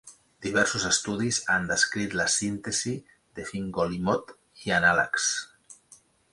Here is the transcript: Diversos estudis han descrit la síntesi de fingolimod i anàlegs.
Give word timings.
Diversos 0.43 0.87
estudis 0.91 1.39
han 1.55 1.67
descrit 1.73 2.15
la 2.21 2.25
síntesi 2.37 2.95
de 3.41 3.47
fingolimod 3.53 4.35
i 4.67 4.77
anàlegs. 4.83 5.33